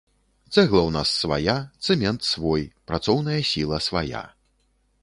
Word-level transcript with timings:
Цэгла 0.53 0.81
ў 0.85 0.91
нас 0.95 1.09
свая, 1.23 1.55
цэмент 1.85 2.27
свой, 2.31 2.67
працоўная 2.93 3.39
сіла 3.53 3.83
свая. 3.91 4.29